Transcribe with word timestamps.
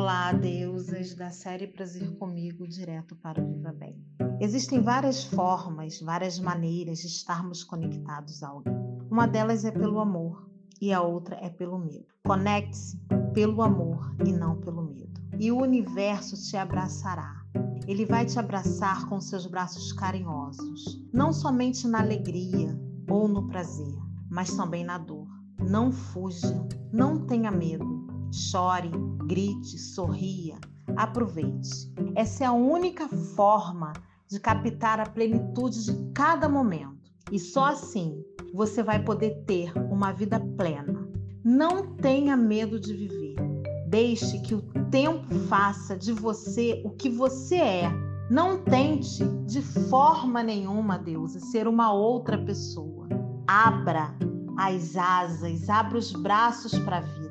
Olá, 0.00 0.32
deusas 0.32 1.14
da 1.14 1.28
série 1.28 1.66
Prazer 1.66 2.10
Comigo, 2.16 2.66
direto 2.66 3.14
para 3.16 3.38
o 3.38 3.46
Viva 3.46 3.70
Bem. 3.70 4.02
Existem 4.40 4.80
várias 4.80 5.24
formas, 5.24 6.00
várias 6.00 6.40
maneiras 6.40 7.00
de 7.00 7.06
estarmos 7.08 7.62
conectados 7.62 8.42
a 8.42 8.48
alguém. 8.48 8.72
Uma 9.10 9.26
delas 9.28 9.62
é 9.62 9.70
pelo 9.70 10.00
amor 10.00 10.50
e 10.80 10.90
a 10.90 11.02
outra 11.02 11.36
é 11.36 11.50
pelo 11.50 11.78
medo. 11.78 12.06
Conecte-se 12.24 12.98
pelo 13.34 13.60
amor 13.60 14.16
e 14.26 14.32
não 14.32 14.58
pelo 14.58 14.82
medo. 14.82 15.20
E 15.38 15.52
o 15.52 15.60
universo 15.60 16.34
te 16.48 16.56
abraçará. 16.56 17.44
Ele 17.86 18.06
vai 18.06 18.24
te 18.24 18.38
abraçar 18.38 19.06
com 19.06 19.20
seus 19.20 19.44
braços 19.44 19.92
carinhosos, 19.92 21.06
não 21.12 21.30
somente 21.30 21.86
na 21.86 22.00
alegria 22.00 22.74
ou 23.06 23.28
no 23.28 23.46
prazer, 23.48 23.98
mas 24.30 24.50
também 24.56 24.82
na 24.82 24.96
dor. 24.96 25.28
Não 25.58 25.92
fuja, 25.92 26.66
não 26.90 27.26
tenha 27.26 27.50
medo 27.50 27.99
Chore, 28.32 28.90
grite, 29.26 29.78
sorria, 29.78 30.56
aproveite. 30.96 31.92
Essa 32.14 32.44
é 32.44 32.46
a 32.46 32.52
única 32.52 33.08
forma 33.08 33.92
de 34.28 34.38
captar 34.38 35.00
a 35.00 35.06
plenitude 35.06 35.84
de 35.84 36.12
cada 36.12 36.48
momento. 36.48 36.98
E 37.32 37.38
só 37.38 37.66
assim 37.66 38.22
você 38.54 38.82
vai 38.82 39.02
poder 39.02 39.44
ter 39.46 39.72
uma 39.90 40.12
vida 40.12 40.38
plena. 40.56 41.08
Não 41.44 41.96
tenha 41.96 42.36
medo 42.36 42.78
de 42.78 42.94
viver. 42.94 43.36
Deixe 43.88 44.38
que 44.40 44.54
o 44.54 44.62
tempo 44.90 45.34
faça 45.48 45.96
de 45.96 46.12
você 46.12 46.80
o 46.84 46.90
que 46.90 47.08
você 47.08 47.56
é. 47.56 47.90
Não 48.30 48.62
tente 48.62 49.24
de 49.46 49.60
forma 49.60 50.42
nenhuma, 50.42 50.96
Deus, 50.96 51.32
ser 51.50 51.66
uma 51.66 51.92
outra 51.92 52.38
pessoa. 52.38 53.08
Abra 53.48 54.14
as 54.56 54.96
asas, 54.96 55.68
abra 55.68 55.98
os 55.98 56.12
braços 56.12 56.78
para 56.78 56.98
a 56.98 57.00
vida. 57.00 57.29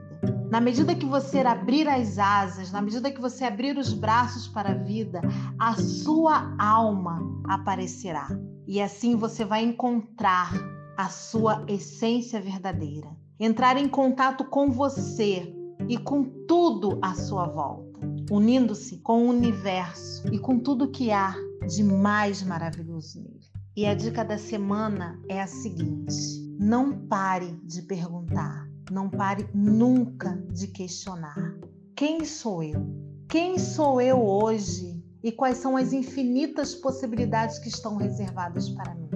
Na 0.50 0.60
medida 0.60 0.96
que 0.96 1.06
você 1.06 1.40
abrir 1.40 1.88
as 1.88 2.18
asas, 2.18 2.72
na 2.72 2.82
medida 2.82 3.12
que 3.12 3.22
você 3.22 3.44
abrir 3.44 3.78
os 3.78 3.94
braços 3.94 4.48
para 4.48 4.72
a 4.72 4.74
vida, 4.74 5.22
a 5.60 5.76
sua 5.76 6.56
alma 6.58 7.22
aparecerá. 7.48 8.28
E 8.68 8.82
assim 8.82 9.16
você 9.16 9.46
vai 9.46 9.64
encontrar 9.64 10.52
a 10.98 11.08
sua 11.08 11.64
essência 11.68 12.42
verdadeira. 12.42 13.16
Entrar 13.40 13.78
em 13.78 13.88
contato 13.88 14.44
com 14.44 14.72
você 14.72 15.56
e 15.88 15.98
com 15.98 16.24
tudo 16.48 16.98
à 17.00 17.14
sua 17.14 17.48
volta, 17.48 18.00
unindo-se 18.32 18.98
com 18.98 19.28
o 19.28 19.30
universo 19.30 20.28
e 20.34 20.40
com 20.40 20.60
tudo 20.60 20.90
que 20.90 21.12
há 21.12 21.36
de 21.68 21.84
mais 21.84 22.42
maravilhoso 22.42 23.22
nele. 23.22 23.40
E 23.78 23.86
a 23.86 23.94
dica 23.94 24.26
da 24.26 24.38
semana 24.38 25.22
é 25.30 25.40
a 25.42 25.48
seguinte: 25.48 26.12
não 26.60 27.08
pare 27.08 27.56
de 27.64 27.84
perguntar 27.84 28.69
não 28.92 29.10
pare 29.10 29.48
nunca 29.54 30.36
de 30.52 30.68
questionar: 30.68 31.56
quem 31.96 32.26
sou 32.26 32.64
eu? 32.64 32.86
Quem 33.28 33.60
sou 33.60 34.02
eu 34.02 34.22
hoje? 34.22 35.04
E 35.22 35.32
quais 35.32 35.58
são 35.58 35.76
as 35.76 35.92
infinitas 35.92 36.74
possibilidades 36.74 37.60
que 37.60 37.68
estão 37.68 37.98
reservadas 37.98 38.70
para 38.70 38.96
mim? 38.96 39.10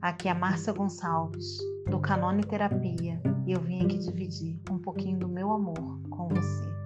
Aqui 0.00 0.28
é 0.28 0.34
Márcia 0.34 0.72
Gonçalves, 0.72 1.58
do 1.90 2.00
Canone 2.00 2.42
Terapia, 2.42 3.20
e 3.46 3.52
eu 3.52 3.60
vim 3.60 3.84
aqui 3.84 3.98
dividir 3.98 4.58
um 4.70 4.78
pouquinho 4.78 5.18
do 5.18 5.28
meu 5.28 5.52
amor 5.52 6.00
com 6.08 6.28
você. 6.28 6.83